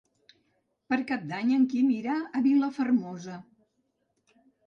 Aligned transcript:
Per 0.93 0.97
Cap 1.11 1.27
d'Any 1.31 1.51
en 1.57 1.67
Quim 1.73 1.91
irà 1.97 2.17
a 2.39 2.43
Vilafermosa. 2.47 3.37